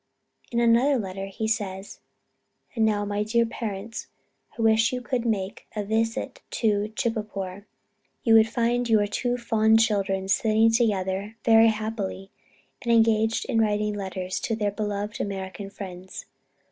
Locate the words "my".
3.05-3.21